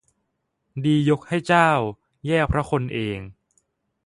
[0.85, 1.69] ดียกให้เจ้า
[2.27, 3.19] แย่เพราะคนเอง